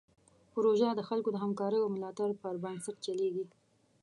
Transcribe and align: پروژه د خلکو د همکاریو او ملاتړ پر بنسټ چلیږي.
پروژه 0.53 0.89
د 0.95 1.01
خلکو 1.09 1.29
د 1.31 1.37
همکاریو 1.43 1.83
او 1.85 1.89
ملاتړ 1.95 2.29
پر 2.41 2.55
بنسټ 2.63 2.95
چلیږي. 3.05 3.45